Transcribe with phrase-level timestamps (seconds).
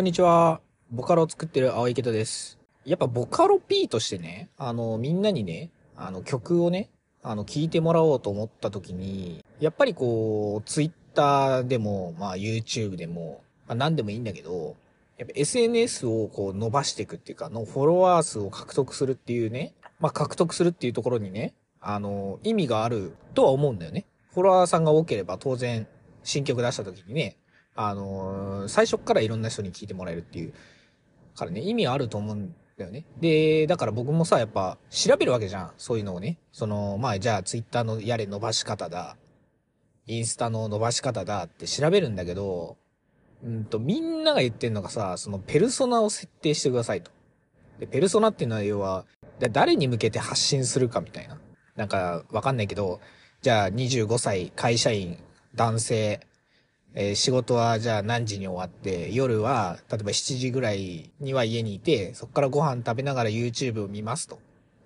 [0.00, 0.62] こんにちは。
[0.90, 2.58] ボカロを作ってる青池田です。
[2.86, 6.88] やっぱボカロ P としてね、あの、みんなにね、あの、曲をね、
[7.22, 14.74] あの、聴いてもらおうと思った時に、やっぱりこう、Twitter でも、まあ YouTube でも、まあ何でもいいんだけど、
[15.18, 24.06] やっぱ SNS をこう伸ばしていくっていうか、のフォロワー数を獲得するっていうね、まあ獲得するっていうところにね、あの、意味があるとは思うんだよね。
[24.32, 25.86] フォロワーさんが多ければ当然、
[26.22, 27.36] 新曲出した時にね、
[27.74, 30.52] あのー最初からいろんな人に聞いてもらえるっていう、
[31.34, 33.04] からね、意味あると思うんだよね。
[33.20, 35.72] で、だから僕もさ、やっぱ調べるわけじゃん。
[35.78, 36.38] そういうのをね。
[36.52, 39.16] その、まあ、じゃあツイッターのやれ伸ばし方だ。
[40.06, 42.76] インスタの伸ばし方だって調べるんだけど、
[43.42, 47.10] うんと、みんなが言ってんのがさ、そのペルソナを設定してくださいと。
[47.78, 49.06] で、ペルソナっていうのは要は、
[49.52, 51.38] 誰に向けて発信するかみたいな。
[51.76, 53.00] なんか、わかんないけど、
[53.40, 55.16] じゃあ25歳会社員
[55.54, 56.20] 男性、
[56.94, 64.38] えー仕事はじゃあ何時に終わって、夜は、例えば7時ぐらいには家にいて、そこからご飯食べながら YouTube を見ますと。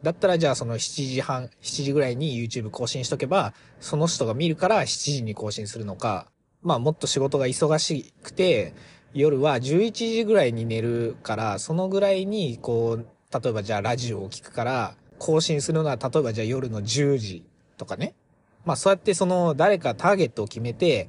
[0.03, 6.27] だったらじゃあその7時半、7時ぐらいに YouTube 更新しとけば、その人が見るから7時に更新するのか、
[6.63, 8.75] まあもっと仕事が忙しくて、
[9.15, 17.47] 夜は11時ぐらいに寝るから、そのぐらいにこう、例えばじゃあラジオを聞くから、更新するのは例えばじゃあ夜の10時
[17.79, 18.15] とかね。
[18.67, 21.09] まあそうやってその誰かターゲットを決めて、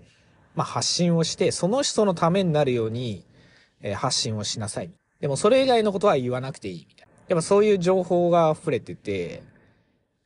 [0.55, 3.25] まあ発信をして、その人のためになるように、
[3.81, 4.91] えー発信をしなさい。
[5.19, 7.13] でもそれ以外のことは言わなくていいみたいな。
[7.27, 9.43] やっぱそういう情報が溢れてて、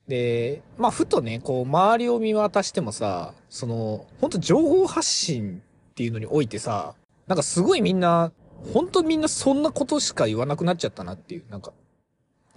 [0.08, 6.96] で、まあふとね、こう周りを見渡してもさ、その、本当情報発信っていうのにおいてさ、
[7.28, 8.32] なんかすごいみんな、
[8.74, 11.74] 本当みんなそんなことしか言わなくなっちゃったなっていう、なんか、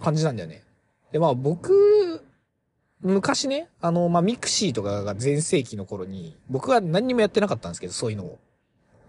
[0.01, 0.63] 感じなんだよね。
[1.11, 2.25] で、まあ僕、
[3.03, 8.39] 昔ね、あの、まあ、 mixi とかが全盛期の頃に、僕は何にもやってなかったんですけど、そういうのを。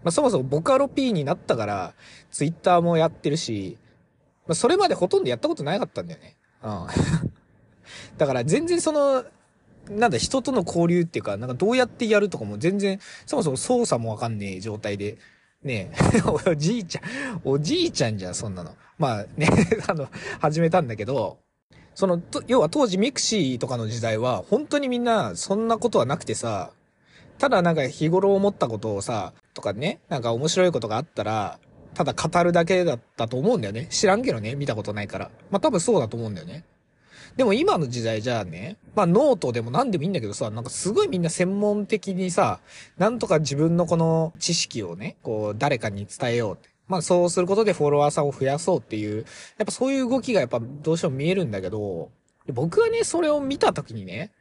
[0.03, 1.95] まあ、そもそもボカロ P になったから、
[2.31, 3.79] ツイッターもやってるし、
[4.47, 6.37] まあ、それまでほとんどやったことなかったんだよね。
[6.63, 6.87] うん。
[8.19, 9.25] だから全然その、
[9.89, 15.19] なんだ、人との交流っていうか、なんかどうやってやるとかも全然、そもそも操作もわかんねえ状態で、
[15.63, 18.75] ねえ、 おじいちゃん、おじいちゃんじゃん、そんなの。
[18.99, 19.49] まあね、
[19.89, 20.09] あの、
[20.41, 21.39] 始めたんだけど、
[21.95, 26.73] その、と要は当時 mixi とかの時代は、本当にみんなそんなことはなくてさ、
[27.39, 31.59] ただなんか日頃思ったことをさ、とかね、なんか面白いことがあったら、
[31.95, 33.87] ただ語るだけだったと思うんだよね。
[33.91, 35.31] 知らんけどね、見たことないから。
[35.51, 36.65] まあ多分そうだと思うんだよね。
[37.37, 42.61] でも今の時代じゃあね、まあノートでも何でもいいんだけどさ、なんかすごいみんな専門的にさ、
[42.99, 46.74] なんとか自分のこの知識をね、こう誰かに伝えようって。
[46.87, 49.25] まあそうすることでフォロワーさんを増やそうっていう、
[49.59, 52.11] やっぱそういう動きがやっぱどうしても見えるんだけど、
[52.53, 54.33] 僕はね、それを見たときにね、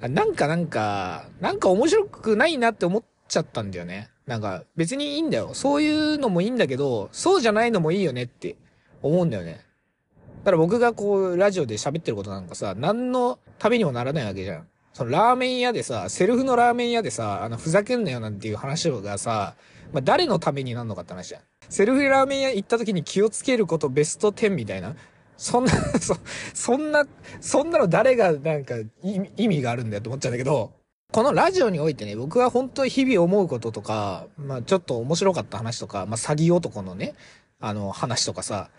[0.00, 4.10] なんかなんか、なんか面白くないなって思っちゃったんだよね。
[4.26, 5.50] なんか別にいいんだよ。
[5.54, 8.56] そういうのもいいんだけど、そうじゃないのもいいよねって
[9.02, 9.64] 思うんだよね。
[10.44, 14.68] だから僕がこう、ラジオで喋ってることなんかさ、何のためにもならないわけじゃん。
[14.92, 19.56] そのラーメン屋でさ、セルフのラーメン屋でさ、あの、ふざけんなよなんていう話がさ、
[19.92, 21.42] まあ、誰のためになるのかって話じゃん。
[21.68, 24.94] セルフラーメン屋行った時に気をつけることベスト10みたいな。
[25.36, 26.16] そんな、そ、
[26.54, 27.06] そんな、
[27.40, 30.72] そんなの誰がなんか意味があるんだよと思っちゃうんだけど、
[31.12, 37.14] このラジオにおいてね、僕は本当に日々思うこととか、まあちょっと面白かった話とか、まあ詐欺男のね、
[37.60, 38.70] あの話とかさ、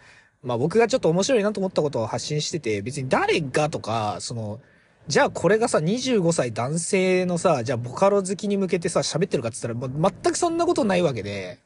[0.43, 4.59] まあ僕がちょっと面白いなと思ったことを発信してて、別に誰がとか、その、
[5.07, 11.59] じゃあこれがさ、25歳男性のさ、じゃあボカロ好きに向けてさ、喋ってるかって言ったら、もう全くそんなことないわけで、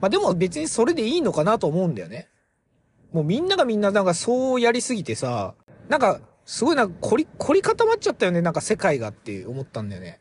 [0.00, 2.28] まあでも別にそれでいいのかなと思うんだよね。
[3.12, 5.54] もうみんながみんななんかそうやりすぎてさ、
[5.88, 10.20] なんか、すごいなんか凝り、凝り固まっちゃったよね、なんか世界がって思ったんだよね。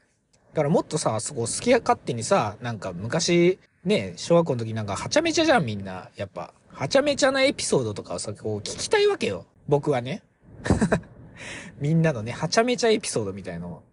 [0.53, 6.09] だからもっとさ、そこ好き勝手にさ、なんか昔、ね、小学校の時なんかはちゃめちゃじゃんみんな。
[6.15, 9.45] やっぱ、はちゃめちゃなエピソードとかをさ、こう聞きたいわけよ。
[9.67, 10.23] 僕はね。
[11.79, 13.83] みんなのね、はちゃめちゃエピソードみたいのを。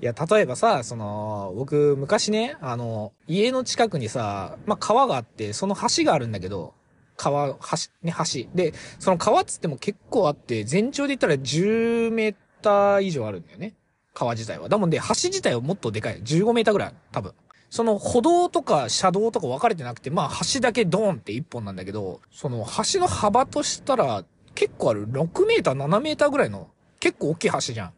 [0.00, 6.74] いや、例えばさ、その、僕、昔ね、あの、家の近くにさ、まあ、川があって、その橋があるんだけど、
[7.16, 7.58] 川、橋、
[8.02, 8.48] ね、橋。
[8.54, 13.74] で、その川っつっても結構あって、全長で言ったら10メーター以上あるんだよね。
[14.14, 14.68] 川自体は。
[14.68, 16.22] だもんで、橋自体はもっとでかい。
[16.22, 16.94] 15メーターぐらい。
[17.12, 17.32] 多分。
[17.70, 24.24] その歩道とか車道とか分かれてなくて、まあ橋だけドーンって一本なんだけど、その橋の幅としたら
[24.54, 25.06] 結構ある。
[25.08, 26.68] 6メーター、7メーターぐらいの
[26.98, 27.92] 結構大きい橋じゃん。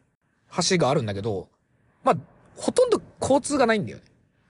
[0.69, 1.47] 橋があるんだけど、
[2.03, 2.17] まあ、
[2.55, 4.03] ほとんど交通がないんだよね。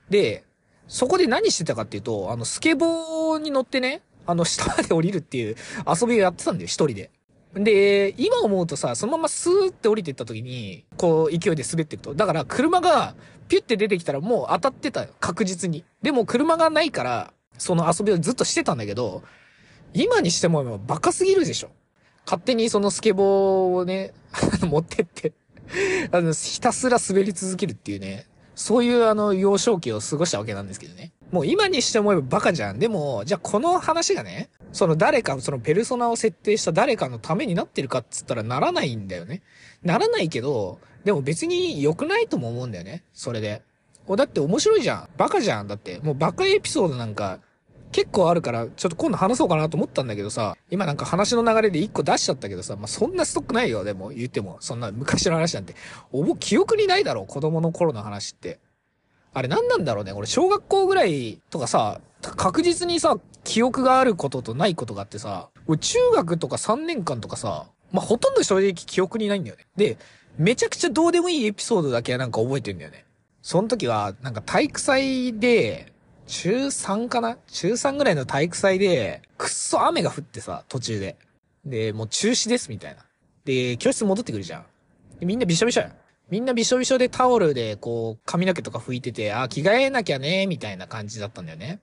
[0.09, 0.43] で、
[0.87, 5.55] そこで何してたかっていうと、あの、スケボーに乗ってね、あの、下まで降りるっていう
[5.87, 7.11] 遊びをやってたんだよ、一人で。
[7.53, 12.13] で、今思うとさ、そのままスーって降りてった時に、こう、勢いで滑っていくと。
[12.13, 13.15] だから、車が、
[13.47, 15.83] ピュって出てきたらもう当たってたよ、確実に。
[16.01, 19.23] でも、車がないから、その遊びをずっとしてたんだけど、
[19.93, 21.69] 今にしてもバカすぎるでしょ。
[22.25, 24.13] 勝手にそのスケボーをね、
[24.63, 25.33] 持ってって
[26.11, 31.11] あの、ひたすら滑り続けるっていうね、そういうあの、幼少期を過ごしたわけなんですけどね。
[31.31, 32.79] もう今にして思えばバカじゃん。
[32.79, 39.41] でも、じゃあこの話がね、その誰か、そのペルソナを設定した誰かのためになってるかっつったらならないんだよね。
[39.83, 43.03] ならないけど、でも別に良くないとも思うんだよね。
[43.13, 43.61] それで。
[44.07, 45.09] お、だって面白いじゃん。
[45.17, 45.67] バカじゃん。
[45.67, 45.99] だって。
[45.99, 47.39] もうバカエピソードなんか、
[47.91, 54.57] 結構あるから、ちょっと今度話そうかなと思ったんだけどさ、今なんか話の流れで一個出しちゃったけどさ、まあ、そんなストックないよ、でも、言っても。
[54.61, 55.75] そんな昔の話なんて。
[56.11, 58.59] おぼ、記憶にないだろ、子供の頃の話って。
[59.33, 60.11] あれ何なんだろうね。
[60.11, 69.65] 俺、小学校ぐらいとかさ、確実にさ、記憶があることとないことがあってさ、俺中学とか3年間とかさ、まあ、ほとんど正直記憶にないんだよね。
[69.75, 69.97] で、
[70.37, 73.05] めちゃくちゃどうでもいいエピソードだけはなんか覚えてんだよね。
[73.41, 75.91] その時は、なんか体育祭で、
[76.31, 77.37] 中3かな？
[77.47, 81.17] 中3ぐらいの体育祭で、くっそ雨が降ってさ、途中で。
[81.65, 83.05] で、もう中止ですみたいな。
[83.43, 84.65] で、教室戻ってくるじゃん。
[85.19, 85.93] でみんなびしょびしょや
[86.29, 91.81] みんなびしょびしょでタオルでこう髪の毛とか拭いてて、あ、着替えなきゃね、みたいな感じだったんだよね。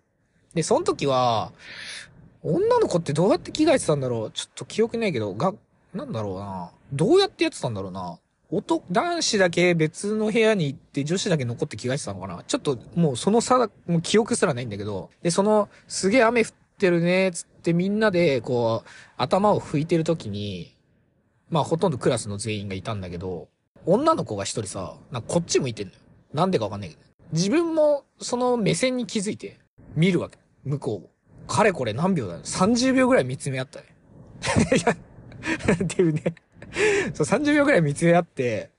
[0.54, 1.52] で、その時は、
[2.42, 4.30] 女の子ってどうやって着替えてたんだろう？
[4.30, 5.52] ちょっと記憶ないけど、が、
[5.92, 6.70] なんだろうな。
[6.90, 8.18] どうやってやってたんだろうな。
[8.50, 12.42] 男、男子だけ別の部屋に行って女子だけ残って着替えてたのかな？
[12.44, 16.46] ちょっともうその差、もう記憶すらないんだけど、で、その、すげえ雨降っ
[16.78, 20.74] てるね、つってみんなで、こう、頭を拭いてる時に、
[21.50, 23.48] まあほとんどクラスの全員がいたんだけど、
[23.84, 25.98] 女の子が一人さ、なんかこっち向いてんのよ。
[26.32, 27.02] なんでかわかんないけど。
[27.32, 29.58] 自分もその目線に気づいて、
[29.94, 30.38] 見るわけ。
[30.64, 31.10] 向こうを。
[31.46, 32.40] かれこれ何秒だよ。
[32.40, 33.86] 30秒ぐらい見つめ合ったね。
[34.74, 36.34] いや、っていうね
[37.14, 38.70] そう、30秒ぐらい見つめ合って、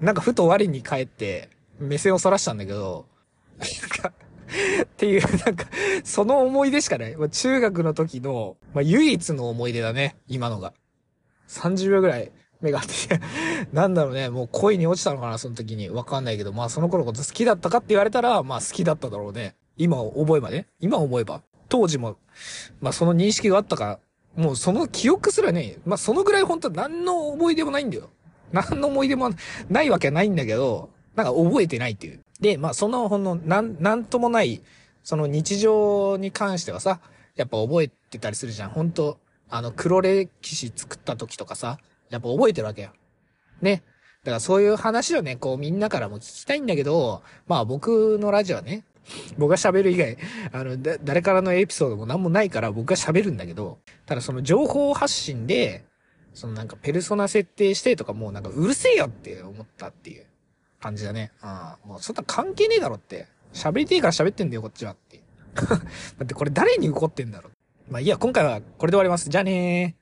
[0.00, 1.48] なんかふと我に返って、
[1.78, 3.06] 目線をそらしたんだけど、
[3.58, 3.68] なん
[4.02, 4.12] か、
[4.82, 5.66] っていう、なんか、
[6.04, 7.16] その思い出しかない。
[7.16, 10.74] まあ、中学の時の、まあ、唯一の思い出だね、今のが。
[11.48, 13.20] 30秒ぐらい目があって
[13.72, 15.90] なんだろうね、もう恋に落ちたのかな、その時に。
[15.90, 19.56] わかんないけど、まあその頃こと好きだったかって言われたら、まあ好きだっただろうね。
[19.76, 20.66] 今覚えばね。
[20.80, 21.42] 今思えば？
[21.68, 22.16] 当時も、
[22.80, 23.98] まあその認識があったか、
[24.36, 28.10] もうその記憶すらね、まあそのぐらい本当何の思い出もないんだよ。
[28.52, 29.30] 何の思い出も
[29.68, 32.20] ないわけないんだけど、なんか覚えてないっていう。
[32.40, 34.62] で、まあそのほんの、なん、なんともない、
[35.02, 37.00] その日常に関してはさ、
[37.36, 38.70] やっぱ覚えてたりするじゃん。
[38.70, 39.18] 本当
[39.48, 41.78] あの黒歴史作った時とかさ、
[42.10, 42.90] やっぱ覚えてるわけよ。
[43.60, 43.82] ね。
[44.24, 48.84] だからそういう話をね、こうみんなからも聞きたいんだけど、まあ僕のラジオはね、
[49.36, 50.16] 僕が喋る以外、
[50.52, 55.84] あの、誰からのエピソードも何もないから僕が喋るんだけど、ただその情報発信で、
[56.34, 60.24] そのなんかペルソナ設定してとかもうなんかうるせえよって思ったっていう
[60.80, 61.32] 感じだね。
[61.42, 61.46] う
[61.86, 61.90] ん。
[61.90, 63.26] もうそんな関係ねえだろって。
[63.52, 65.20] 喋りてえから喋ってんだよ、こっちはって。
[65.54, 65.76] だ
[66.24, 67.50] ってこれ誰に怒ってんだろ。
[67.90, 69.28] まあいいや、今回はこれで終わります。
[69.28, 70.01] じゃあねー。